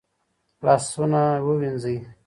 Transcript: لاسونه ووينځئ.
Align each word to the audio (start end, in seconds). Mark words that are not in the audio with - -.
لاسونه 0.65 1.21
ووينځئ. 1.45 1.97